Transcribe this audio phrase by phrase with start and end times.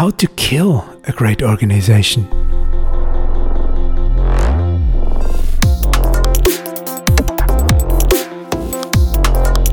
[0.00, 2.26] How to Kill a Great Organization.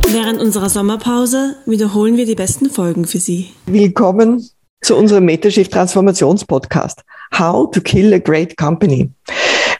[0.09, 3.53] Während unserer Sommerpause wiederholen wir die besten Folgen für Sie.
[3.67, 4.45] Willkommen
[4.81, 7.05] zu unserem Metashift Transformationspodcast.
[7.39, 9.09] How to Kill a Great Company.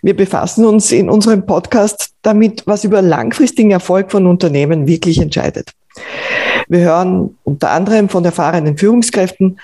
[0.01, 5.73] Wir befassen uns in unserem Podcast damit, was über langfristigen Erfolg von Unternehmen wirklich entscheidet.
[6.69, 9.57] Wir hören unter anderem von erfahrenen Führungskräften,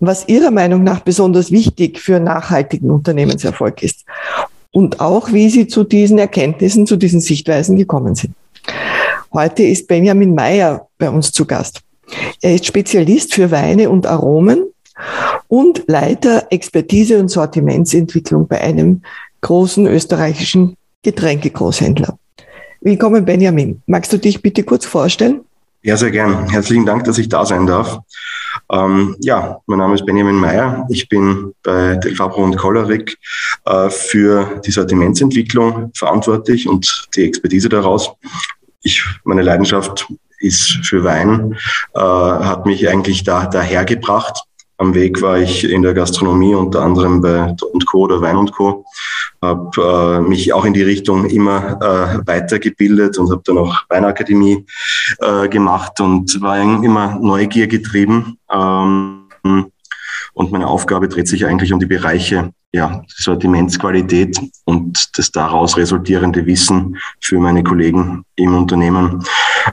[0.00, 4.04] was ihrer Meinung nach besonders wichtig für nachhaltigen Unternehmenserfolg ist
[4.72, 8.34] und auch, wie sie zu diesen Erkenntnissen, zu diesen Sichtweisen gekommen sind.
[9.32, 11.82] Heute ist Benjamin Meyer bei uns zu Gast.
[12.40, 14.64] Er ist Spezialist für Weine und Aromen
[15.48, 19.02] und Leiter Expertise und Sortimentsentwicklung bei einem
[19.42, 22.18] großen österreichischen Getränkegroßhändler.
[22.80, 23.82] Willkommen, Benjamin.
[23.86, 25.42] Magst du dich bitte kurz vorstellen?
[25.82, 26.46] Ja, sehr gern.
[26.50, 28.00] Herzlichen Dank, dass ich da sein darf.
[28.70, 30.86] Ähm, ja, mein Name ist Benjamin Meyer.
[30.90, 33.16] Ich bin bei Delfabro und Kollerik
[33.64, 38.12] äh, für die Sortimentsentwicklung verantwortlich und die Expertise daraus.
[38.82, 40.06] Ich, meine Leidenschaft
[40.38, 41.56] ist für Wein,
[41.94, 44.42] äh, hat mich eigentlich da dahergebracht.
[44.80, 48.04] Am Weg war ich in der Gastronomie unter anderem bei und Co.
[48.04, 48.86] oder Wein und Co
[49.42, 54.64] habe äh, mich auch in die Richtung immer äh, weitergebildet und habe dann auch Weinakademie
[55.18, 58.38] äh, gemacht und war immer Neugier getrieben.
[58.50, 59.26] Ähm,
[60.32, 66.46] und meine Aufgabe dreht sich eigentlich um die Bereiche ja, Sortimentsqualität und das daraus resultierende
[66.46, 69.22] Wissen für meine Kollegen im Unternehmen,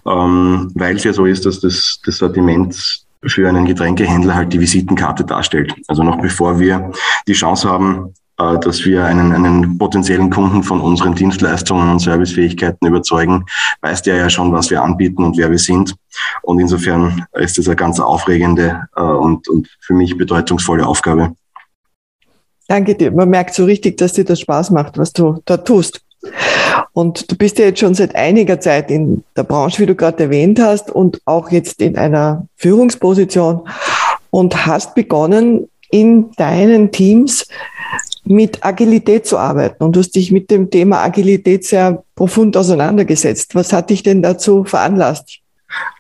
[0.05, 4.59] ähm, weil es ja so ist, dass das, das Sortiment für einen Getränkehändler halt die
[4.59, 5.73] Visitenkarte darstellt.
[5.87, 6.91] Also noch bevor wir
[7.27, 12.87] die Chance haben, äh, dass wir einen, einen potenziellen Kunden von unseren Dienstleistungen und Servicefähigkeiten
[12.87, 13.45] überzeugen,
[13.81, 15.95] weiß der ja schon, was wir anbieten und wer wir sind.
[16.43, 21.33] Und insofern ist das eine ganz aufregende äh, und, und für mich bedeutungsvolle Aufgabe.
[22.67, 23.11] Danke dir.
[23.11, 26.01] Man merkt so richtig, dass dir das Spaß macht, was du da tust.
[26.93, 30.23] Und du bist ja jetzt schon seit einiger Zeit in der Branche, wie du gerade
[30.23, 33.67] erwähnt hast, und auch jetzt in einer Führungsposition
[34.29, 37.47] und hast begonnen, in deinen Teams
[38.25, 39.83] mit Agilität zu arbeiten.
[39.83, 43.55] Und du hast dich mit dem Thema Agilität sehr profund auseinandergesetzt.
[43.55, 45.39] Was hat dich denn dazu veranlasst?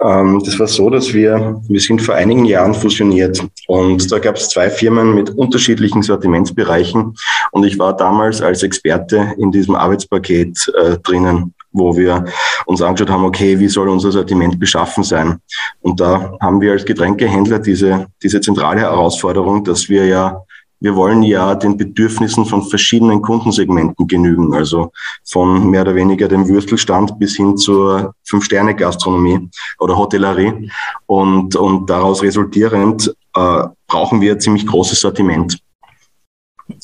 [0.01, 4.35] Ähm, das war so, dass wir, wir sind vor einigen Jahren fusioniert und da gab
[4.35, 7.15] es zwei Firmen mit unterschiedlichen Sortimentsbereichen
[7.51, 12.25] und ich war damals als Experte in diesem Arbeitspaket äh, drinnen wo wir
[12.65, 15.39] uns angeschaut haben, okay, wie soll unser Sortiment beschaffen sein?
[15.81, 20.41] Und da haben wir als Getränkehändler diese, diese zentrale Herausforderung, dass wir ja
[20.79, 24.91] wir wollen ja den Bedürfnissen von verschiedenen Kundensegmenten genügen, also
[25.25, 29.49] von mehr oder weniger dem Würstelstand bis hin zur Fünf-Sterne-Gastronomie
[29.79, 30.69] oder Hotellerie.
[31.05, 35.59] Und, und daraus resultierend äh, brauchen wir ein ziemlich großes Sortiment.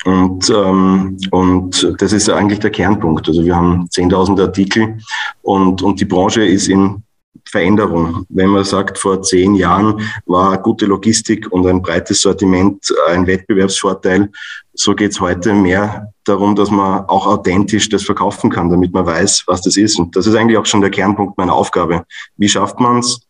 [0.06, 3.28] Und, ähm, und das ist eigentlich der Kernpunkt.
[3.28, 4.98] Also wir haben 10.000 Artikel
[5.42, 7.04] und, und die Branche ist in
[7.46, 8.26] Veränderung.
[8.30, 14.32] Wenn man sagt, vor zehn Jahren war gute Logistik und ein breites Sortiment ein Wettbewerbsvorteil,
[14.74, 19.06] so geht es heute mehr darum, dass man auch authentisch das verkaufen kann, damit man
[19.06, 20.00] weiß, was das ist.
[20.00, 22.06] Und das ist eigentlich auch schon der Kernpunkt meiner Aufgabe.
[22.38, 23.28] Wie schafft man es,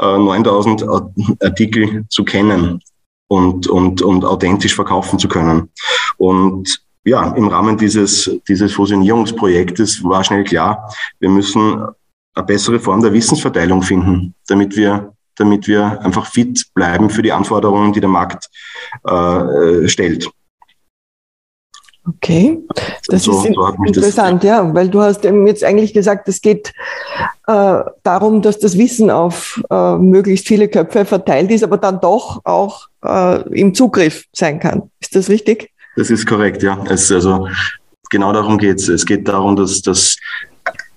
[0.00, 0.84] 9000
[1.42, 2.80] Artikel zu kennen
[3.26, 5.70] und, und, und authentisch verkaufen zu können?
[6.16, 11.82] Und ja, im Rahmen dieses, dieses Fusionierungsprojektes war schnell klar, wir müssen
[12.38, 17.32] eine bessere Form der Wissensverteilung finden, damit wir, damit wir einfach fit bleiben für die
[17.32, 18.48] Anforderungen, die der Markt
[19.04, 20.28] äh, stellt.
[22.06, 22.58] Okay,
[23.08, 26.40] das so, ist so interessant, das ja, weil du hast eben jetzt eigentlich gesagt, es
[26.40, 26.72] geht
[27.46, 32.40] äh, darum, dass das Wissen auf äh, möglichst viele Köpfe verteilt ist, aber dann doch
[32.44, 34.90] auch äh, im Zugriff sein kann.
[35.00, 35.70] Ist das richtig?
[35.96, 36.82] Das ist korrekt, ja.
[36.88, 37.46] Es, also
[38.10, 38.88] genau darum geht es.
[38.88, 40.16] Es geht darum, dass, dass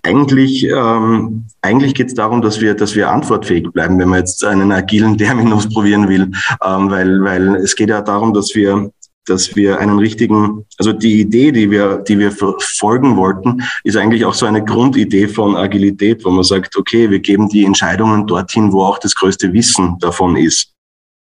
[0.03, 4.43] eigentlich, ähm, eigentlich geht es darum, dass wir, dass wir antwortfähig bleiben, wenn man jetzt
[4.43, 6.31] einen agilen Terminus probieren will,
[6.63, 8.91] ähm, weil, weil es geht ja darum, dass wir
[9.27, 14.25] dass wir einen richtigen, also die Idee, die wir, die wir verfolgen wollten, ist eigentlich
[14.25, 18.71] auch so eine Grundidee von Agilität, wo man sagt, okay, wir geben die Entscheidungen dorthin,
[18.71, 20.73] wo auch das größte Wissen davon ist.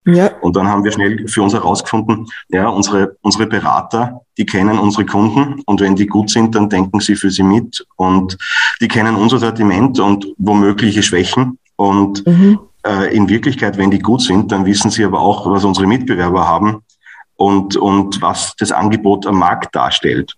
[0.06, 0.30] Ja.
[0.40, 5.04] Und dann haben wir schnell für uns herausgefunden, ja, unsere, unsere Berater, die kennen unsere
[5.04, 8.38] Kunden und wenn die gut sind, dann denken sie für sie mit und
[8.80, 12.60] die kennen unser Sortiment und womögliche Schwächen und mhm.
[12.86, 16.48] äh, in Wirklichkeit, wenn die gut sind, dann wissen sie aber auch, was unsere Mitbewerber
[16.48, 16.82] haben
[17.36, 20.34] und, und was das Angebot am Markt darstellt.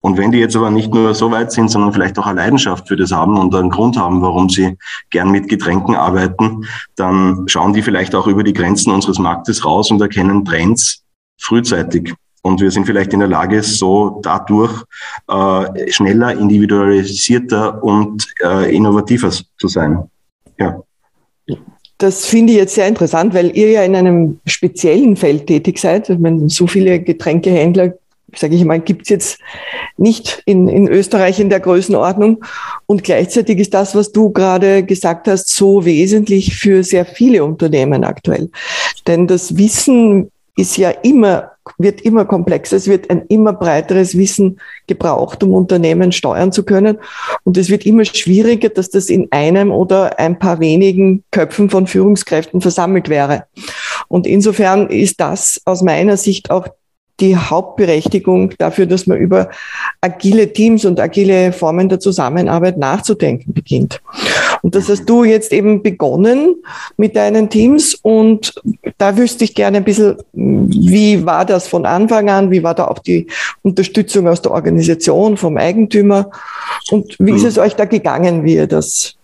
[0.00, 2.86] Und wenn die jetzt aber nicht nur so weit sind, sondern vielleicht auch eine Leidenschaft
[2.86, 4.76] für das haben und einen Grund haben, warum sie
[5.10, 9.90] gern mit Getränken arbeiten, dann schauen die vielleicht auch über die Grenzen unseres Marktes raus
[9.90, 11.02] und erkennen Trends
[11.40, 12.14] frühzeitig.
[12.42, 14.84] Und wir sind vielleicht in der Lage, so dadurch
[15.28, 20.04] äh, schneller, individualisierter und äh, innovativer zu sein.
[20.58, 20.80] Ja.
[21.98, 26.08] Das finde ich jetzt sehr interessant, weil ihr ja in einem speziellen Feld tätig seid.
[26.08, 27.94] Ich meine, so viele Getränkehändler,
[28.34, 29.38] sage ich mal, gibt es jetzt
[29.96, 32.44] nicht in, in Österreich in der Größenordnung.
[32.86, 38.04] Und gleichzeitig ist das, was du gerade gesagt hast, so wesentlich für sehr viele Unternehmen
[38.04, 38.50] aktuell.
[39.06, 42.76] Denn das Wissen ist ja immer, wird immer komplexer.
[42.76, 44.58] Es wird ein immer breiteres Wissen
[44.88, 46.98] gebraucht, um Unternehmen steuern zu können.
[47.44, 51.86] Und es wird immer schwieriger, dass das in einem oder ein paar wenigen Köpfen von
[51.86, 53.44] Führungskräften versammelt wäre.
[54.08, 56.66] Und insofern ist das aus meiner Sicht auch
[57.20, 59.50] die Hauptberechtigung dafür, dass man über
[60.00, 64.00] agile Teams und agile Formen der Zusammenarbeit nachzudenken beginnt.
[64.62, 66.56] Und das hast du jetzt eben begonnen
[66.96, 68.54] mit deinen Teams und
[68.98, 72.50] da wüsste ich gerne ein bisschen, wie war das von Anfang an?
[72.50, 73.26] Wie war da auch die
[73.62, 76.30] Unterstützung aus der Organisation, vom Eigentümer?
[76.90, 77.48] Und wie ist hm.
[77.48, 79.17] es euch da gegangen, wie ihr das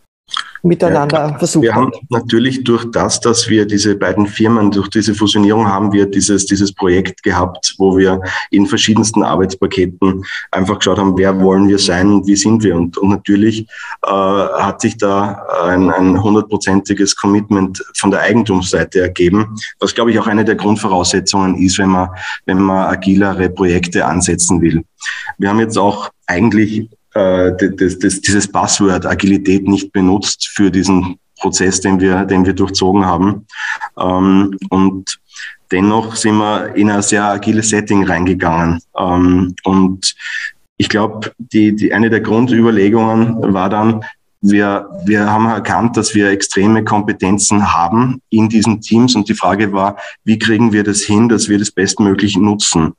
[0.64, 1.62] miteinander ja, versuchen.
[1.62, 6.06] Wir haben natürlich durch das, dass wir diese beiden Firmen, durch diese Fusionierung haben wir
[6.06, 8.20] dieses, dieses Projekt gehabt, wo wir
[8.50, 12.76] in verschiedensten Arbeitspaketen einfach geschaut haben, wer wollen wir sein und wie sind wir.
[12.76, 13.66] Und, und natürlich
[14.06, 20.18] äh, hat sich da ein, ein hundertprozentiges Commitment von der Eigentumsseite ergeben, was glaube ich
[20.18, 22.08] auch eine der Grundvoraussetzungen ist, wenn man,
[22.46, 24.82] wenn man agilere Projekte ansetzen will.
[25.36, 31.18] Wir haben jetzt auch eigentlich äh, das, das, dieses Passwort Agilität nicht benutzt für diesen
[31.38, 33.46] Prozess, den wir, den wir durchzogen haben.
[33.98, 35.18] Ähm, und
[35.70, 38.80] dennoch sind wir in ein sehr agiles Setting reingegangen.
[38.98, 40.14] Ähm, und
[40.76, 44.04] ich glaube, die, die, eine der Grundüberlegungen war dann,
[44.46, 49.72] wir, wir haben erkannt, dass wir extreme Kompetenzen haben in diesen Teams und die Frage
[49.72, 52.92] war, wie kriegen wir das hin, dass wir das bestmöglich nutzen?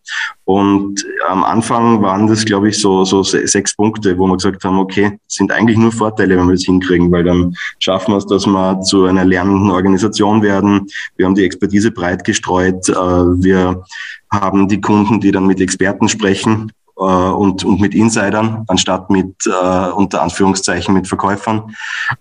[0.45, 4.80] Und am Anfang waren das, glaube ich, so, so sechs Punkte, wo wir gesagt haben,
[4.80, 8.48] okay, sind eigentlich nur Vorteile, wenn wir das hinkriegen, weil dann schaffen wir es, dass
[8.48, 10.88] wir zu einer lernenden Organisation werden.
[11.15, 12.89] Wir haben die Expertise breit gestreut.
[12.89, 13.83] Äh, wir
[14.31, 19.36] haben die Kunden, die dann mit Experten sprechen äh, und, und mit Insidern, anstatt mit,
[19.45, 21.75] äh, unter Anführungszeichen, mit Verkäufern.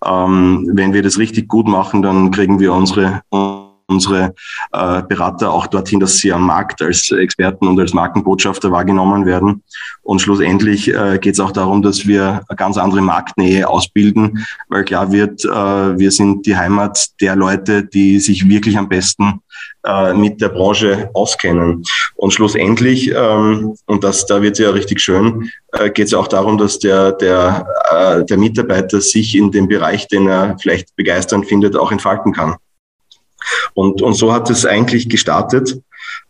[0.05, 3.23] Ähm, wenn wir das richtig gut machen, dann kriegen wir unsere
[3.86, 4.34] unsere
[4.72, 9.62] äh, Berater auch dorthin, dass sie am Markt als Experten und als Markenbotschafter wahrgenommen werden.
[10.02, 14.84] Und schlussendlich äh, geht es auch darum, dass wir eine ganz andere Marktnähe ausbilden, weil
[14.84, 19.40] klar wird, äh, wir sind die Heimat der Leute, die sich wirklich am besten
[19.84, 21.82] äh, mit der Branche auskennen.
[22.16, 26.28] Und schlussendlich, ähm, und das, da wird es ja richtig schön, äh, geht es auch
[26.28, 31.46] darum, dass der, der, äh, der Mitarbeiter sich in dem Bereich, den er vielleicht begeisternd
[31.46, 32.56] findet, auch entfalten kann.
[33.75, 35.81] Und, und so hat es eigentlich gestartet,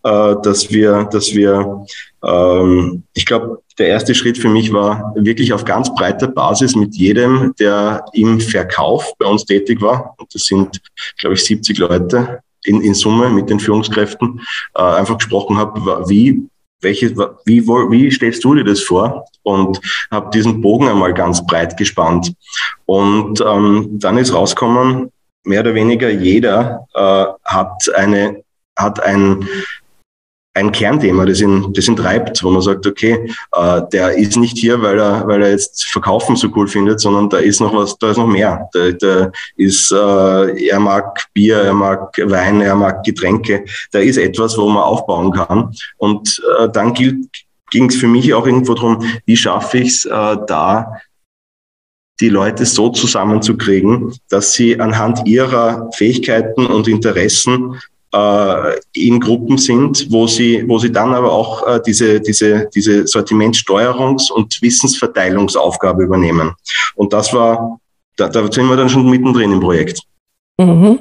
[0.03, 1.85] äh, dass wir, dass wir,
[2.25, 6.95] ähm, ich glaube, der erste Schritt für mich war wirklich auf ganz breiter Basis mit
[6.95, 10.15] jedem, der im Verkauf bei uns tätig war.
[10.19, 10.81] Und das sind,
[11.19, 14.41] glaube ich, 70 Leute in, in Summe mit den Führungskräften,
[14.75, 16.49] äh, einfach gesprochen habe, wie
[16.85, 17.17] welche,
[17.47, 19.25] wie, wie stellst du dir das vor?
[19.43, 19.81] Und
[20.11, 22.33] habe diesen Bogen einmal ganz breit gespannt.
[22.87, 25.11] Und ähm, dann ist rausgekommen,
[25.45, 28.43] mehr oder weniger jeder äh, hat eine
[28.77, 29.47] hat ein
[30.57, 34.57] ein Kernthema, das ihn, das ihn treibt, wo man sagt, okay, äh, der ist nicht
[34.57, 37.99] hier, weil er, weil er jetzt Verkaufen so cool findet, sondern da ist noch was,
[37.99, 38.69] da ist noch mehr.
[38.73, 43.65] Da, da ist, äh, er mag Bier, er mag Wein, er mag Getränke.
[43.91, 45.75] Da ist etwas, wo man aufbauen kann.
[45.97, 47.29] Und äh, dann ging
[47.73, 51.01] es für mich auch irgendwo darum, wie schaffe ich es, äh, da
[52.21, 57.81] die Leute so zusammenzukriegen, dass sie anhand ihrer Fähigkeiten und Interessen
[58.15, 63.03] äh, in Gruppen sind, wo sie, wo sie dann aber auch äh, diese, diese, diese
[63.03, 66.53] Sortimentsteuerungs- und Wissensverteilungsaufgabe übernehmen.
[66.95, 67.81] Und das war,
[68.17, 70.01] da, da sind wir dann schon mittendrin im Projekt.
[70.59, 71.01] Mhm.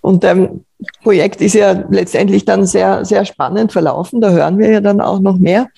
[0.00, 0.64] Und ähm,
[1.02, 4.20] Projekt ist ja letztendlich dann sehr, sehr spannend verlaufen.
[4.20, 5.68] Da hören wir ja dann auch noch mehr.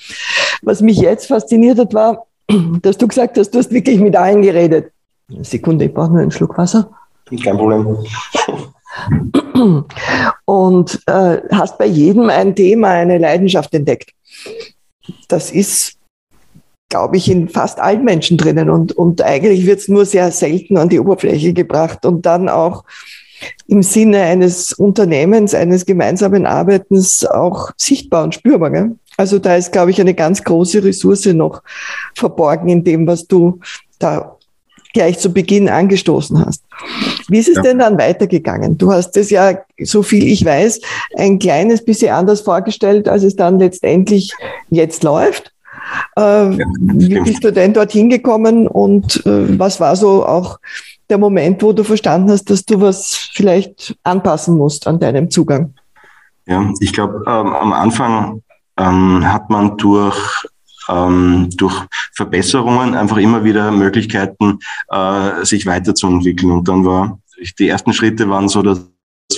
[0.63, 2.27] Was mich jetzt fasziniert hat, war,
[2.83, 4.93] dass du gesagt hast, du hast wirklich mit allen geredet.
[5.43, 6.91] Sekunde, ich brauche nur einen Schluck Wasser.
[7.43, 7.97] Kein Problem.
[10.45, 14.11] Und äh, hast bei jedem ein Thema, eine Leidenschaft entdeckt.
[15.29, 15.95] Das ist,
[16.89, 18.71] glaube ich, in fast allen Menschen drinnen.
[18.71, 22.85] Und, und eigentlich wird es nur sehr selten an die Oberfläche gebracht und dann auch
[23.67, 28.71] im Sinne eines Unternehmens, eines gemeinsamen Arbeitens auch sichtbar und spürbar.
[28.71, 28.97] Gell?
[29.17, 31.63] Also da ist, glaube ich, eine ganz große Ressource noch
[32.15, 33.61] verborgen in dem, was du
[33.99, 34.37] da
[34.95, 36.63] gleich zu Beginn angestoßen hast.
[37.29, 37.63] Wie ist es ja.
[37.63, 38.79] denn dann weitergegangen?
[38.79, 40.81] Du hast es ja, so viel ich weiß,
[41.17, 44.33] ein kleines bisschen anders vorgestellt, als es dann letztendlich
[44.71, 45.53] jetzt läuft.
[46.17, 50.59] Äh, ja, wie bist du denn dorthin gekommen und äh, was war so auch
[51.11, 55.75] der Moment, wo du verstanden hast, dass du was vielleicht anpassen musst an deinem Zugang?
[56.47, 58.43] Ja, ich glaube, ähm, am Anfang
[58.79, 60.47] ähm, hat man durch
[60.89, 61.75] ähm, durch
[62.13, 66.53] Verbesserungen einfach immer wieder Möglichkeiten, äh, sich weiterzuentwickeln.
[66.53, 67.19] Und dann war
[67.59, 68.87] die ersten Schritte waren so, dass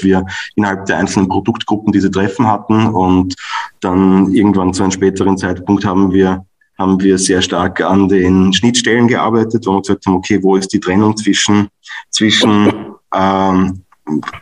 [0.00, 0.26] wir
[0.56, 3.34] innerhalb der einzelnen Produktgruppen diese Treffen hatten und
[3.80, 6.44] dann irgendwann zu einem späteren Zeitpunkt haben wir
[6.78, 10.72] haben wir sehr stark an den Schnittstellen gearbeitet, wo wir gesagt haben, okay, wo ist
[10.74, 11.68] die Trennung zwischen,
[12.10, 12.70] zwischen
[13.14, 13.82] ähm,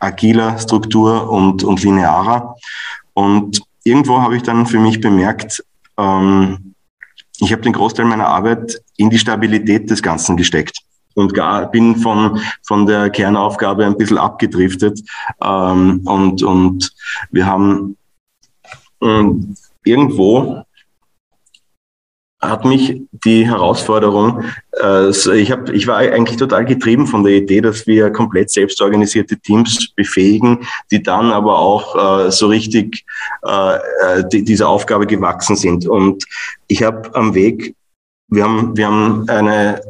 [0.01, 2.57] agiler Struktur und, und linearer.
[3.13, 5.63] Und irgendwo habe ich dann für mich bemerkt,
[5.97, 6.75] ähm,
[7.39, 10.79] ich habe den Großteil meiner Arbeit in die Stabilität des Ganzen gesteckt
[11.15, 15.01] und gar, bin von, von der Kernaufgabe ein bisschen abgedriftet.
[15.43, 16.93] Ähm, und, und
[17.31, 17.97] wir haben
[19.03, 20.65] ähm, irgendwo
[22.49, 24.45] hat mich die Herausforderung,
[24.83, 29.39] äh, ich, hab, ich war eigentlich total getrieben von der Idee, dass wir komplett selbstorganisierte
[29.39, 33.05] Teams befähigen, die dann aber auch äh, so richtig
[33.45, 35.87] äh, äh die, dieser Aufgabe gewachsen sind.
[35.87, 36.25] Und
[36.69, 37.75] ich habe am Weg,
[38.29, 39.81] wir haben, wir haben eine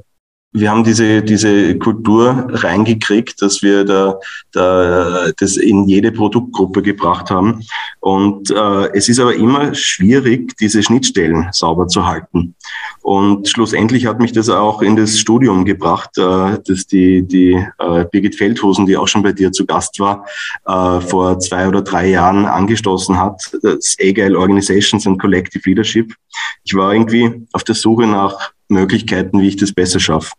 [0.57, 4.21] wir haben diese, diese Kultur reingekriegt, dass wir da,
[4.53, 7.65] da das in jede Produktgruppe gebracht haben.
[7.99, 12.55] Und äh, es ist aber immer schwierig, diese Schnittstellen sauber zu halten.
[13.03, 18.05] Und schlussendlich hat mich das auch in das Studium gebracht, äh, dass die, die äh,
[18.13, 20.25] Birgit Feldhusen, die auch schon bei dir zu Gast war,
[20.67, 26.15] äh, vor zwei oder drei Jahren angestoßen hat, das Agile Organizations and Collective Leadership.
[26.63, 30.33] Ich war irgendwie auf der Suche nach Möglichkeiten, wie ich das besser schaffe.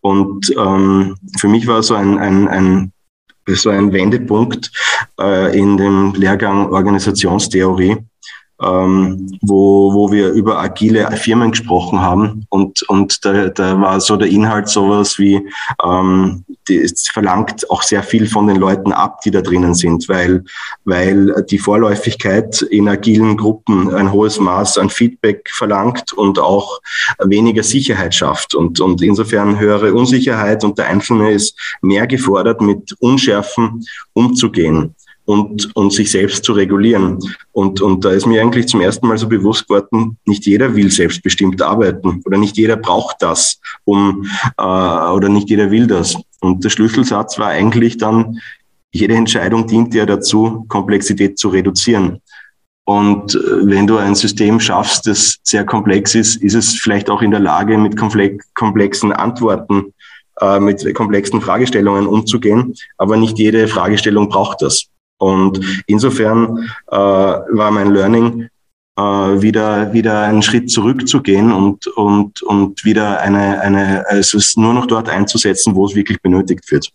[0.00, 2.92] Und ähm, für mich war so ein, ein, ein
[3.46, 4.70] so ein Wendepunkt
[5.20, 7.96] äh, in dem Lehrgang Organisationstheorie,
[8.62, 12.46] ähm, wo, wo wir über agile Firmen gesprochen haben.
[12.50, 15.46] Und, und da, da war so der Inhalt sowas wie,
[15.84, 20.08] ähm, die, es verlangt auch sehr viel von den Leuten ab, die da drinnen sind,
[20.08, 20.44] weil,
[20.84, 26.80] weil die Vorläufigkeit in agilen Gruppen ein hohes Maß an Feedback verlangt und auch
[27.22, 28.54] weniger Sicherheit schafft.
[28.54, 35.74] Und, und insofern höhere Unsicherheit und der Einzelne ist mehr gefordert, mit Unschärfen umzugehen und,
[35.76, 37.18] und sich selbst zu regulieren.
[37.52, 40.90] Und, und da ist mir eigentlich zum ersten Mal so bewusst geworden, nicht jeder will
[40.90, 44.26] selbstbestimmt arbeiten oder nicht jeder braucht das, um
[44.58, 46.16] äh, oder nicht jeder will das.
[46.42, 48.40] Und der Schlüsselsatz war eigentlich dann,
[48.90, 52.20] jede Entscheidung dient ja dazu, Komplexität zu reduzieren.
[52.84, 57.22] Und äh, wenn du ein System schaffst, das sehr komplex ist, ist es vielleicht auch
[57.22, 59.94] in der Lage, mit komplexen Antworten,
[60.40, 62.74] äh, mit komplexen Fragestellungen umzugehen.
[62.98, 64.86] Aber nicht jede Fragestellung braucht das.
[65.18, 68.48] Und insofern äh, war mein Learning,
[68.96, 74.74] äh, wieder, wieder einen Schritt zurückzugehen und, und, und wieder eine, eine, also es nur
[74.74, 76.90] noch dort einzusetzen, wo es wirklich benötigt wird.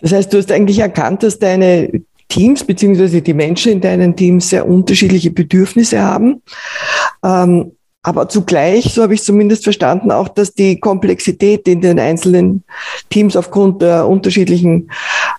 [0.00, 4.50] Das heißt, du hast eigentlich erkannt, dass deine Teams beziehungsweise die Menschen in deinen Teams
[4.50, 6.42] sehr unterschiedliche Bedürfnisse haben.
[7.22, 12.64] Ähm, aber zugleich, so habe ich zumindest verstanden, auch, dass die Komplexität in den einzelnen
[13.08, 14.90] Teams aufgrund der unterschiedlichen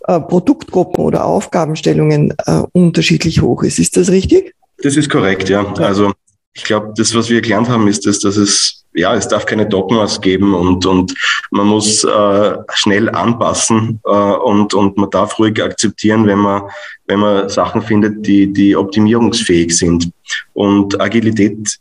[0.08, 3.78] äh, Produktgruppen oder Aufgabenstellungen äh, unterschiedlich hoch ist.
[3.78, 4.56] Ist das richtig?
[4.78, 5.72] Das ist korrekt, ja.
[5.76, 6.14] Also
[6.54, 9.66] ich glaube, das, was wir gelernt haben, ist, dass, dass es ja, es darf keine
[9.66, 11.14] Dogmas geben und, und
[11.52, 16.64] man muss äh, schnell anpassen äh, und, und man darf ruhig akzeptieren, wenn man,
[17.08, 20.12] wenn man Sachen findet, die, die optimierungsfähig sind.
[20.54, 21.78] Und Agilität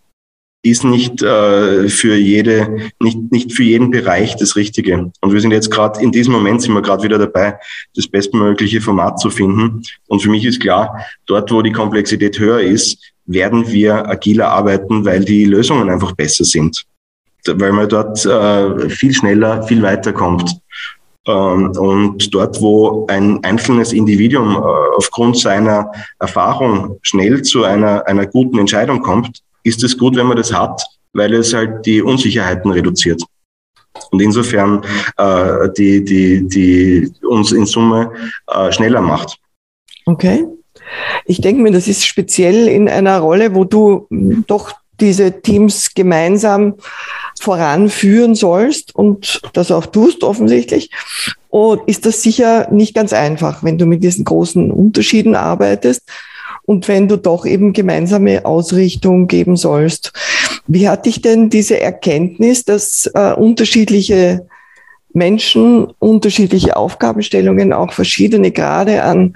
[0.65, 5.13] ist nicht äh, für jede, nicht, nicht für jeden Bereich das Richtige.
[5.21, 7.59] Und wir sind jetzt gerade in diesem Moment sind wir gerade wieder dabei,
[7.95, 9.83] das bestmögliche Format zu finden.
[10.09, 15.05] Und für mich ist klar, dort, wo die Komplexität höher ist, werden wir agiler arbeiten,
[15.05, 16.85] weil die Lösungen einfach besser sind.
[17.47, 20.51] Weil man dort äh, viel schneller, viel weiter kommt.
[21.27, 28.25] Ähm, und dort, wo ein einzelnes Individuum äh, aufgrund seiner Erfahrung schnell zu einer, einer
[28.25, 32.71] guten Entscheidung kommt, ist es gut, wenn man das hat, weil es halt die Unsicherheiten
[32.71, 33.23] reduziert.
[34.11, 34.83] Und insofern
[35.17, 38.13] äh, die, die, die uns in Summe
[38.47, 39.39] äh, schneller macht.
[40.07, 40.45] Okay.
[41.25, 44.07] Ich denke mir, das ist speziell in einer Rolle, wo du
[44.47, 46.75] doch diese Teams gemeinsam
[47.41, 50.91] voranführen sollst und das auch tust offensichtlich.
[51.49, 56.03] Und ist das sicher nicht ganz einfach, wenn du mit diesen großen Unterschieden arbeitest
[56.67, 60.13] und wenn du doch eben gemeinsame Ausrichtung geben sollst.
[60.67, 64.47] Wie hat dich denn diese Erkenntnis, dass äh, unterschiedliche
[65.13, 69.35] Menschen, unterschiedliche Aufgabenstellungen, auch verschiedene Grade an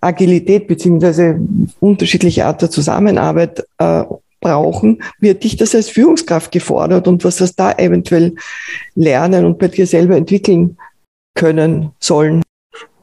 [0.00, 1.38] Agilität beziehungsweise
[1.80, 4.04] unterschiedliche Art der Zusammenarbeit äh,
[4.40, 8.34] brauchen, wird dich das als Führungskraft gefordert und was hast da eventuell
[8.94, 10.76] lernen und bei dir selber entwickeln
[11.34, 12.42] können sollen?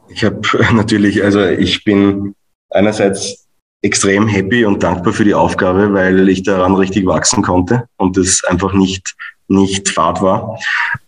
[0.08, 0.40] Ich habe
[0.74, 2.34] natürlich, also ich bin
[2.70, 3.46] einerseits
[3.82, 8.42] extrem happy und dankbar für die Aufgabe, weil ich daran richtig wachsen konnte und das
[8.44, 9.14] einfach nicht
[9.50, 10.58] nicht Fahrt war.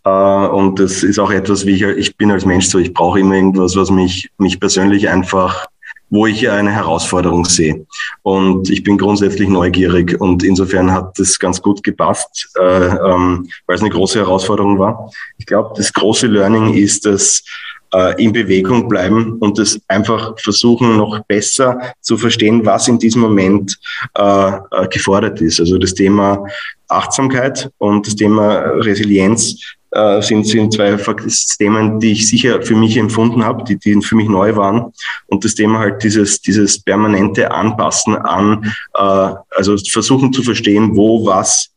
[0.05, 3.21] Äh, und das ist auch etwas, wie ich, ich bin als Mensch so, ich brauche
[3.21, 5.69] immer irgendwas, was mich, mich persönlich einfach
[6.13, 7.87] wo ich eine Herausforderung sehe.
[8.21, 13.77] Und ich bin grundsätzlich neugierig und insofern hat das ganz gut gepasst, äh, ähm, weil
[13.77, 15.11] es eine große Herausforderung war.
[15.39, 17.43] Ich glaube, das große Learning ist, dass
[17.95, 23.23] äh, in Bewegung bleiben und das einfach versuchen, noch besser zu verstehen, was in diesem
[23.23, 23.79] Moment
[24.17, 25.61] äh, äh gefordert ist.
[25.61, 26.45] Also das Thema
[26.89, 29.57] Achtsamkeit und das Thema Resilienz
[29.93, 30.97] äh, sind, sind zwei
[31.59, 34.93] Themen, die ich sicher für mich empfunden habe, die, die für mich neu waren.
[35.27, 41.27] Und das Thema halt dieses, dieses permanente Anpassen an, äh, also versuchen zu verstehen, wo
[41.27, 41.71] was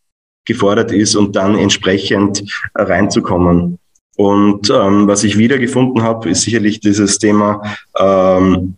[0.46, 2.44] gefordert ist und dann entsprechend
[2.76, 3.80] reinzukommen.
[4.16, 7.62] Und ähm, was ich wiedergefunden habe, ist sicherlich dieses Thema
[7.98, 8.78] ähm,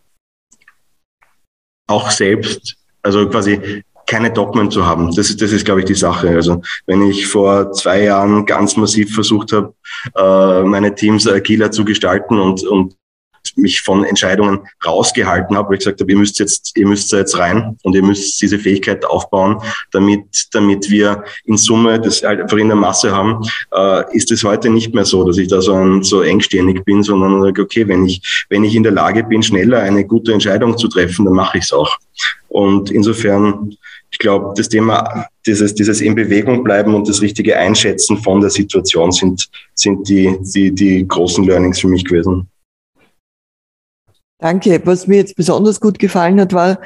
[1.87, 5.13] auch selbst, also quasi keine Dogmen zu haben.
[5.15, 6.29] Das ist, das ist, glaube ich, die Sache.
[6.29, 9.73] Also wenn ich vor zwei Jahren ganz massiv versucht habe,
[10.15, 12.95] äh, meine Teams agiler zu gestalten und, und
[13.57, 17.37] mich von Entscheidungen rausgehalten habe, weil ich gesagt habe, ihr müsst jetzt, ihr müsst jetzt
[17.37, 19.57] rein und ihr müsst diese Fähigkeit aufbauen,
[19.91, 23.41] damit, damit wir in Summe das einfach in der Masse haben,
[23.73, 27.03] äh, ist es heute nicht mehr so, dass ich da so, ein, so engstirnig bin,
[27.03, 30.77] sondern sage, okay, wenn ich, wenn ich in der Lage bin, schneller eine gute Entscheidung
[30.77, 31.97] zu treffen, dann mache ich es auch.
[32.47, 33.75] Und insofern,
[34.11, 38.49] ich glaube, das Thema, dieses, dieses in Bewegung bleiben und das richtige Einschätzen von der
[38.49, 42.47] Situation sind, sind die, die, die großen Learnings für mich gewesen.
[44.39, 44.81] Danke.
[44.85, 46.79] Was mir jetzt besonders gut gefallen hat, war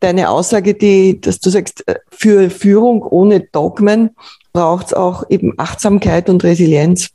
[0.00, 4.10] deine Aussage, die, dass du sagst, äh, für Führung ohne Dogmen
[4.52, 7.10] braucht es auch eben Achtsamkeit und Resilienz.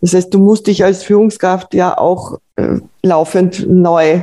[0.00, 4.22] Das heißt, du musst dich als Führungskraft ja auch äh, laufend neu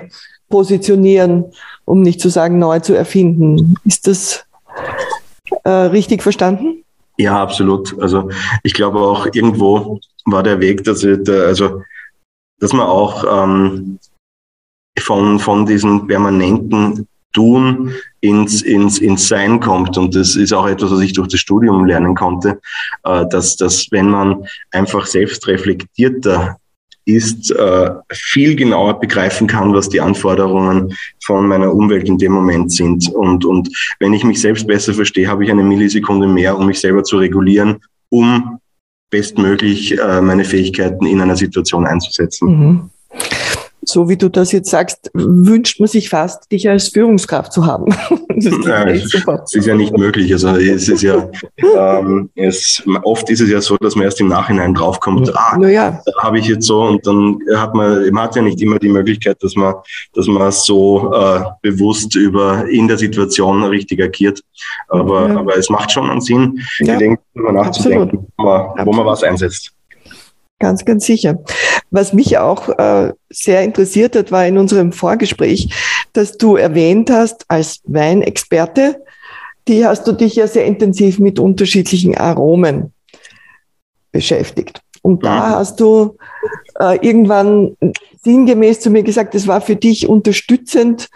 [0.50, 1.46] positionieren,
[1.86, 3.76] um nicht zu sagen, neu zu erfinden.
[3.86, 4.46] Ist das
[5.64, 6.84] äh, richtig verstanden?
[7.18, 8.00] Ja, absolut.
[8.00, 8.30] Also
[8.64, 11.82] ich glaube auch irgendwo war der Weg, dass, ich, also,
[12.60, 14.00] dass man auch ähm,
[15.00, 19.98] von, von diesem permanenten Tun ins, ins, ins Sein kommt.
[19.98, 22.60] Und das ist auch etwas, was ich durch das Studium lernen konnte,
[23.04, 26.58] äh, dass, dass wenn man einfach selbst reflektierter
[27.06, 32.72] ist, äh, viel genauer begreifen kann, was die Anforderungen von meiner Umwelt in dem Moment
[32.72, 33.10] sind.
[33.10, 36.80] Und, und wenn ich mich selbst besser verstehe, habe ich eine Millisekunde mehr, um mich
[36.80, 37.80] selber zu regulieren,
[38.10, 38.60] um
[39.10, 42.48] bestmöglich äh, meine Fähigkeiten in einer Situation einzusetzen.
[42.48, 42.90] Mhm
[43.86, 47.94] so wie du das jetzt sagst, wünscht man sich fast, dich als Führungskraft zu haben.
[48.36, 50.34] Das ist, ja, es ist ja nicht möglich.
[50.34, 51.30] Also es ist ja,
[51.78, 56.02] ähm, es, oft ist es ja so, dass man erst im Nachhinein draufkommt, ah, ja.
[56.04, 58.90] da habe ich jetzt so und dann hat man, man hat ja nicht immer die
[58.90, 59.76] Möglichkeit, dass man,
[60.16, 64.42] dass man so äh, bewusst über in der Situation richtig agiert.
[64.88, 65.38] Aber, ja.
[65.38, 66.98] aber es macht schon einen Sinn, ja.
[66.98, 69.74] darüber nachzudenken, wo man, wo man was einsetzt.
[70.64, 71.44] Ganz, ganz sicher.
[71.92, 75.68] Was mich auch äh, sehr interessiert hat, war in unserem Vorgespräch,
[76.14, 79.04] dass du erwähnt hast, als Weinexperte,
[79.68, 82.94] die hast du dich ja sehr intensiv mit unterschiedlichen Aromen
[84.14, 84.80] beschäftigt.
[85.02, 85.52] Und da mhm.
[85.56, 86.16] hast du
[86.80, 87.76] äh, irgendwann
[88.24, 91.10] sinngemäß zu mir gesagt, es war für dich unterstützend,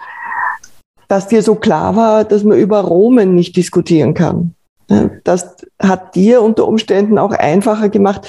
[1.08, 4.56] dass dir so klar war, dass man über Aromen nicht diskutieren kann.
[5.24, 8.28] Das hat dir unter Umständen auch einfacher gemacht,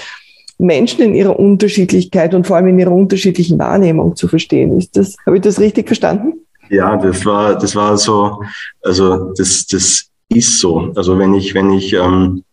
[0.59, 4.77] Menschen in ihrer Unterschiedlichkeit und vor allem in ihrer unterschiedlichen Wahrnehmung zu verstehen.
[4.77, 6.35] Ist das, habe ich das richtig verstanden?
[6.69, 8.43] Ja, das war, das war so,
[8.83, 10.93] also das, das ist so.
[10.95, 12.45] Also wenn ich, wenn ich, ähm,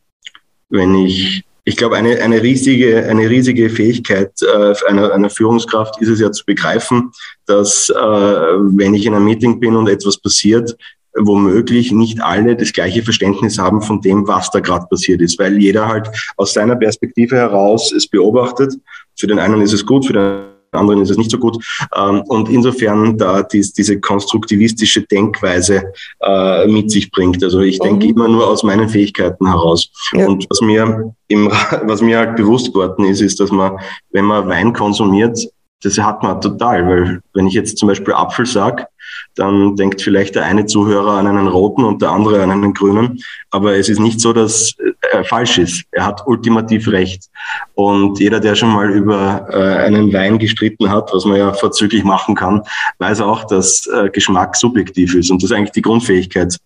[0.69, 6.09] wenn ich, ich glaube, eine, eine riesige, eine riesige Fähigkeit äh, einer, einer Führungskraft ist
[6.09, 7.11] es ja zu begreifen,
[7.47, 10.77] dass äh, wenn ich in einem Meeting bin und etwas passiert,
[11.17, 15.57] womöglich nicht alle das gleiche Verständnis haben von dem, was da gerade passiert ist, weil
[15.57, 18.73] jeder halt aus seiner Perspektive heraus es beobachtet.
[19.17, 21.63] Für den einen ist es gut, für den anderen ist es nicht so gut.
[21.95, 27.43] Ähm, und insofern da dies, diese konstruktivistische Denkweise äh, mit sich bringt.
[27.43, 28.11] Also ich denke mhm.
[28.11, 29.89] immer nur aus meinen Fähigkeiten heraus.
[30.13, 30.27] Ja.
[30.27, 31.47] Und was mir, im,
[31.83, 33.77] was mir halt bewusst geworden ist, ist, dass man,
[34.11, 35.39] wenn man Wein konsumiert,
[35.81, 38.87] das hat man total, weil wenn ich jetzt zum Beispiel Apfel sage,
[39.35, 43.19] dann denkt vielleicht der eine Zuhörer an einen roten und der andere an einen grünen.
[43.51, 44.73] Aber es ist nicht so, dass
[45.11, 45.83] er falsch ist.
[45.91, 47.29] Er hat ultimativ recht.
[47.75, 52.03] Und jeder, der schon mal über äh, einen Wein gestritten hat, was man ja vorzüglich
[52.03, 52.61] machen kann,
[52.99, 55.29] weiß auch, dass äh, Geschmack subjektiv ist.
[55.31, 56.57] Und das ist eigentlich die Grundfähigkeit,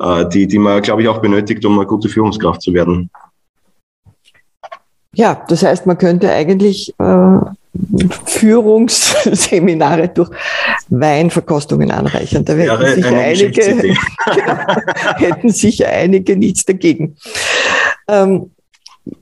[0.00, 3.10] äh, die, die man, glaube ich, auch benötigt, um eine gute Führungskraft zu werden.
[5.14, 7.38] Ja, das heißt, man könnte eigentlich äh,
[8.26, 10.30] Führungsseminare durch
[10.88, 12.44] Weinverkostungen anreichern.
[12.44, 13.62] Da hätten sicher, einige,
[15.16, 17.16] hätten sicher einige nichts dagegen.
[18.08, 18.50] Ähm,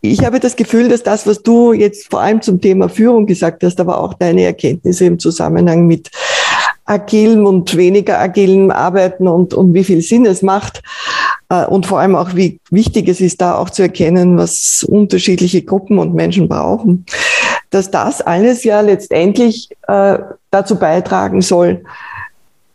[0.00, 3.64] ich habe das Gefühl, dass das, was du jetzt vor allem zum Thema Führung gesagt
[3.64, 6.10] hast, aber auch deine Erkenntnisse im Zusammenhang mit
[6.84, 10.82] agilem und weniger agilem Arbeiten und, und wie viel Sinn es macht.
[11.48, 15.62] Äh, und vor allem auch, wie wichtig es ist, da auch zu erkennen, was unterschiedliche
[15.62, 17.06] Gruppen und Menschen brauchen.
[17.72, 20.18] Dass das alles ja letztendlich äh,
[20.50, 21.82] dazu beitragen soll,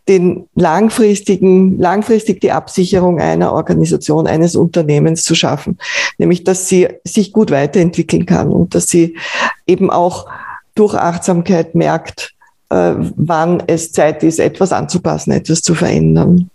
[0.08, 5.78] den langfristigen, langfristig die Absicherung einer Organisation, eines Unternehmens zu schaffen.
[6.18, 9.18] Nämlich, dass sie sich gut weiterentwickeln kann und dass sie
[9.66, 10.28] eben auch
[10.76, 12.34] durch Achtsamkeit merkt,
[12.70, 16.50] äh, wann es Zeit ist, etwas anzupassen, etwas zu verändern.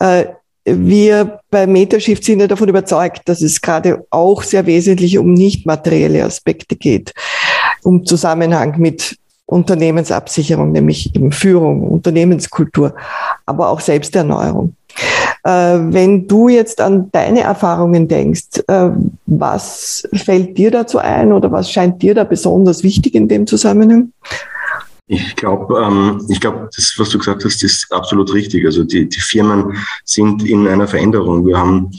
[0.00, 0.26] Äh,
[0.64, 5.66] wir bei Metashift sind ja davon überzeugt, dass es gerade auch sehr wesentlich um nicht
[5.66, 7.12] materielle Aspekte geht,
[7.82, 9.16] um Zusammenhang mit
[9.46, 12.94] Unternehmensabsicherung, nämlich eben Führung, Unternehmenskultur,
[13.44, 14.74] aber auch Selbsterneuerung.
[15.44, 18.90] Äh, wenn du jetzt an deine Erfahrungen denkst, äh,
[19.26, 24.12] was fällt dir dazu ein oder was scheint dir da besonders wichtig in dem Zusammenhang?
[25.08, 28.64] Ich glaube, ähm, ich glaube, das, was du gesagt hast, ist absolut richtig.
[28.64, 31.44] Also die, die Firmen sind in einer Veränderung.
[31.44, 31.90] Wir haben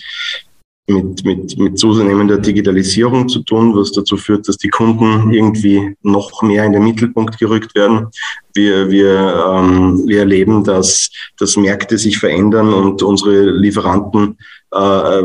[0.88, 6.41] mit, mit, mit zunehmender Digitalisierung zu tun, was dazu führt, dass die Kunden irgendwie noch
[6.41, 8.08] mehr in den Mittelpunkt gerückt werden.
[8.54, 14.38] Wir, wir, ähm, wir erleben, dass, dass Märkte sich verändern und unsere Lieferanten,
[14.72, 15.24] äh,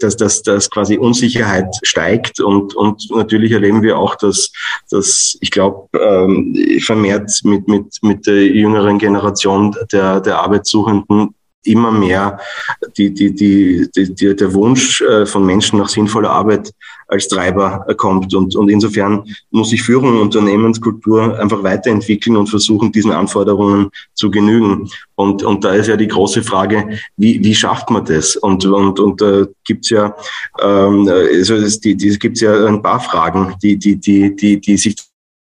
[0.00, 2.40] dass, dass, dass quasi Unsicherheit steigt.
[2.40, 4.52] Und, und natürlich erleben wir auch, dass,
[4.90, 11.90] dass ich glaube, ähm, vermehrt mit, mit, mit der jüngeren Generation der, der Arbeitssuchenden immer
[11.90, 12.38] mehr
[12.96, 16.72] die, die, die, die, der Wunsch äh, von Menschen nach sinnvoller Arbeit
[17.12, 18.34] als Treiber äh, kommt.
[18.34, 24.30] Und, und insofern muss sich Führung und Unternehmenskultur einfach weiterentwickeln und versuchen, diesen Anforderungen zu
[24.30, 24.88] genügen.
[25.14, 28.36] Und, und da ist ja die große Frage, wie, wie schafft man das?
[28.36, 30.16] Und, und, und da gibt's ja,
[30.60, 34.76] ähm, also es, die, die, gibt's ja ein paar Fragen, die, die, die, die, die
[34.76, 34.96] sich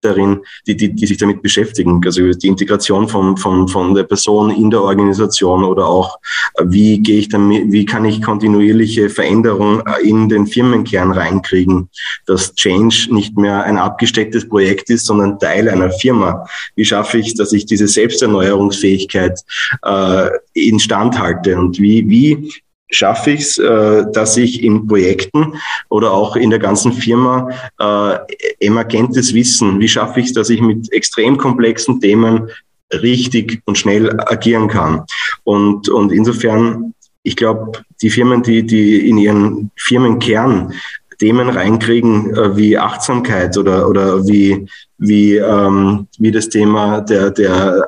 [0.05, 2.01] darin, die, die, die sich damit beschäftigen.
[2.05, 6.19] Also die Integration von, von, von der Person in der Organisation oder auch,
[6.55, 11.89] äh, wie gehe ich damit, wie kann ich kontinuierliche Veränderung äh, in den Firmenkern reinkriegen,
[12.25, 16.45] dass Change nicht mehr ein abgestecktes Projekt ist, sondern Teil einer Firma.
[16.75, 19.39] Wie schaffe ich, dass ich diese Selbsterneuerungsfähigkeit
[19.83, 22.53] äh, instand halte und wie, wie
[22.89, 25.55] schaffe ich es, äh, dass ich in Projekten
[25.89, 28.17] oder auch in der ganzen Firma äh,
[28.59, 32.49] emergentes Wissen, wie schaffe ich es, dass ich mit extrem komplexen Themen
[32.93, 35.03] richtig und schnell agieren kann.
[35.43, 36.93] Und, und insofern,
[37.23, 40.73] ich glaube, die Firmen, die, die in ihren Firmenkern
[41.17, 44.67] Themen reinkriegen äh, wie Achtsamkeit oder, oder wie,
[44.97, 47.85] wie, ähm, wie das Thema der, der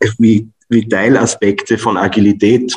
[0.00, 2.76] äh, wie, wie Teilaspekte von Agilität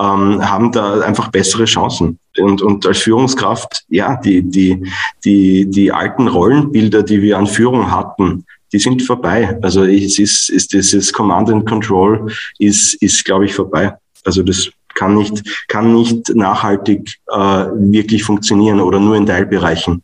[0.00, 2.18] ähm, haben da einfach bessere Chancen.
[2.38, 4.82] Und, und als Führungskraft, ja, die, die,
[5.24, 9.58] die, die alten Rollenbilder, die wir an Führung hatten, die sind vorbei.
[9.62, 13.96] Also es ist, ist dieses Command and Control ist, ist glaube ich, vorbei.
[14.24, 20.02] Also das kann nicht, kann nicht nachhaltig äh, wirklich funktionieren oder nur in Teilbereichen.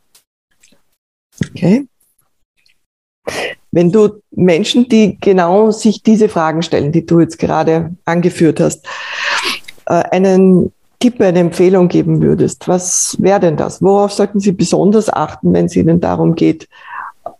[1.50, 1.86] Okay.
[3.70, 8.86] Wenn du Menschen, die genau sich diese Fragen stellen, die du jetzt gerade angeführt hast,
[9.86, 13.82] einen Tipp, eine Empfehlung geben würdest, was wäre denn das?
[13.82, 16.68] Worauf sollten Sie besonders achten, wenn es Ihnen darum geht,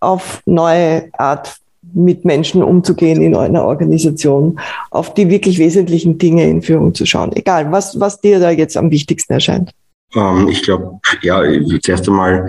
[0.00, 1.56] auf neue Art
[1.94, 4.58] mit Menschen umzugehen in einer Organisation,
[4.90, 7.32] auf die wirklich wesentlichen Dinge in Führung zu schauen?
[7.34, 9.70] Egal, was, was dir da jetzt am wichtigsten erscheint.
[10.14, 11.42] Ähm, ich glaube, ja,
[11.82, 12.48] zuerst einmal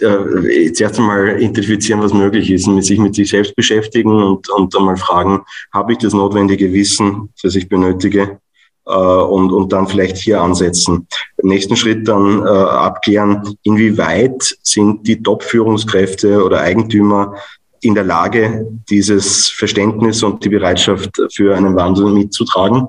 [0.00, 4.76] äh, zuerst einmal identifizieren, was möglich ist, mit sich mit sich selbst beschäftigen und, und
[4.76, 5.40] einmal fragen,
[5.72, 8.38] habe ich das notwendige Wissen, das ich benötige?
[8.86, 11.06] Äh, und, und dann vielleicht hier ansetzen.
[11.38, 17.34] Im nächsten Schritt dann äh, abklären, inwieweit sind die Top-Führungskräfte oder Eigentümer
[17.80, 22.88] in der Lage, dieses Verständnis und die Bereitschaft für einen Wandel mitzutragen.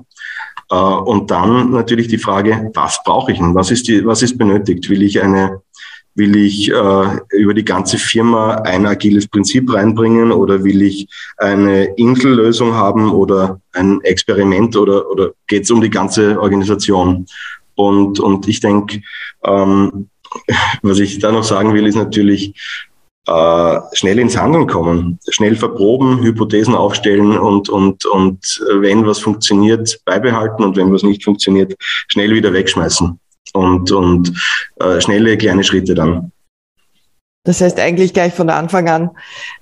[0.70, 3.54] Äh, und dann natürlich die Frage, was brauche ich denn?
[3.54, 4.88] Was ist, die, was ist benötigt?
[4.88, 5.60] Will ich eine
[6.16, 11.86] Will ich äh, über die ganze Firma ein agiles Prinzip reinbringen oder will ich eine
[11.96, 17.26] Insellösung haben oder ein Experiment oder, oder geht es um die ganze Organisation?
[17.74, 19.02] Und, und ich denke,
[19.44, 20.08] ähm,
[20.82, 22.54] was ich da noch sagen will, ist natürlich,
[23.26, 29.98] äh, schnell ins Handeln kommen, schnell verproben, Hypothesen aufstellen und, und, und wenn was funktioniert,
[30.04, 31.74] beibehalten und wenn was nicht funktioniert,
[32.08, 33.18] schnell wieder wegschmeißen
[33.52, 34.32] und, und
[34.80, 36.32] äh, schnelle kleine Schritte dann.
[37.44, 39.10] Das heißt eigentlich gleich von Anfang an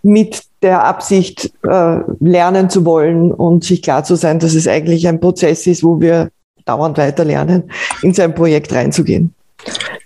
[0.02, 5.08] mit der Absicht, äh, lernen zu wollen und sich klar zu sein, dass es eigentlich
[5.08, 6.30] ein Prozess ist, wo wir
[6.64, 7.70] dauernd weiter lernen,
[8.02, 9.34] in sein Projekt reinzugehen.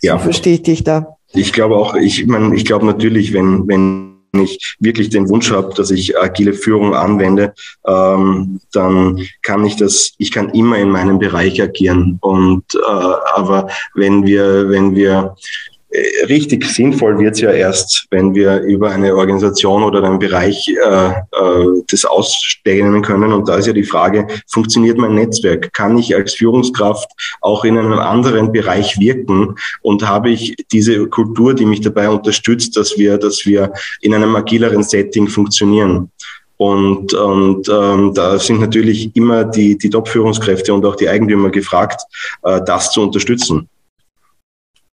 [0.01, 0.15] Ja.
[0.15, 1.17] So verstehe ich dich da.
[1.33, 5.75] Ich glaube auch, ich meine, ich glaube natürlich, wenn, wenn ich wirklich den Wunsch habe,
[5.75, 7.55] dass ich agile Führung anwende,
[7.87, 12.19] ähm, dann kann ich das, ich kann immer in meinem Bereich agieren.
[12.21, 12.81] Und äh,
[13.35, 15.37] aber wenn wir, wenn wir
[16.29, 21.09] richtig sinnvoll wird es ja erst, wenn wir über eine Organisation oder einen Bereich äh,
[21.09, 23.33] äh, das ausstellen können.
[23.33, 25.73] Und da ist ja die Frage, funktioniert mein Netzwerk?
[25.73, 27.09] Kann ich als Führungskraft
[27.41, 29.55] auch in einem anderen Bereich wirken?
[29.83, 34.35] Und habe ich diese Kultur, die mich dabei unterstützt, dass wir, dass wir in einem
[34.37, 36.11] agileren Setting funktionieren?
[36.59, 42.01] Und, und ähm, da sind natürlich immer die, die Top-Führungskräfte und auch die Eigentümer gefragt,
[42.43, 43.69] äh, das zu unterstützen.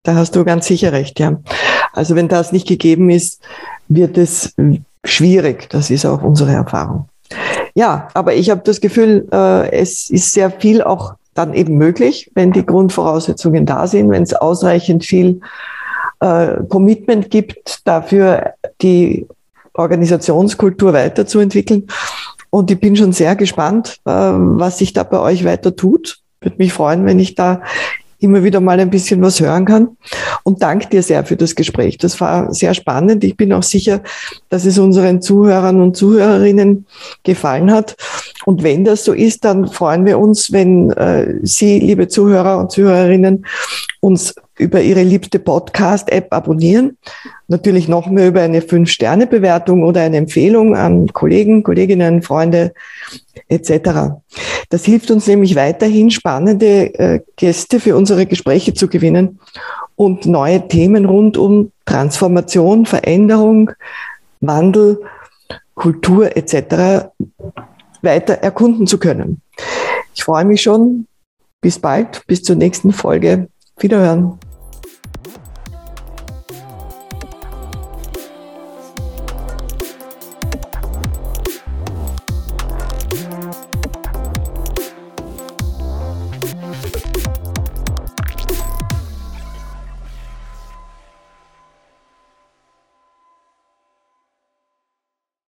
[0.03, 1.39] Da hast du ganz sicher recht, ja.
[1.93, 3.41] Also wenn das nicht gegeben ist,
[3.87, 4.55] wird es
[5.03, 5.69] schwierig.
[5.69, 7.07] Das ist auch unsere Erfahrung.
[7.75, 12.29] Ja, aber ich habe das Gefühl, äh, es ist sehr viel auch dann eben möglich,
[12.35, 15.39] wenn die Grundvoraussetzungen da sind, wenn es ausreichend viel
[16.19, 19.27] äh, Commitment gibt, dafür die
[19.73, 21.87] Organisationskultur weiterzuentwickeln.
[22.49, 26.19] Und ich bin schon sehr gespannt, äh, was sich da bei euch weiter tut.
[26.41, 27.61] Würde mich freuen, wenn ich da
[28.21, 29.97] immer wieder mal ein bisschen was hören kann.
[30.43, 31.97] Und danke dir sehr für das Gespräch.
[31.97, 33.23] Das war sehr spannend.
[33.23, 34.01] Ich bin auch sicher,
[34.49, 36.85] dass es unseren Zuhörern und Zuhörerinnen
[37.23, 37.95] gefallen hat.
[38.45, 42.71] Und wenn das so ist, dann freuen wir uns, wenn äh, Sie, liebe Zuhörer und
[42.71, 43.45] Zuhörerinnen,
[43.99, 46.97] uns über Ihre liebste Podcast-App abonnieren.
[47.47, 52.73] Natürlich noch mehr über eine Fünf-Sterne-Bewertung oder eine Empfehlung an Kollegen, Kolleginnen, Freunde
[53.49, 54.13] etc.
[54.69, 59.39] Das hilft uns nämlich weiterhin, spannende äh, Gäste für unsere Gespräche zu gewinnen
[59.95, 63.71] und neue Themen rund um Transformation, Veränderung,
[64.39, 65.01] Wandel,
[65.75, 67.09] Kultur etc.
[68.01, 69.41] weiter erkunden zu können.
[70.13, 71.07] Ich freue mich schon.
[71.61, 73.47] Bis bald, bis zur nächsten Folge.
[73.79, 74.39] Wiederhören.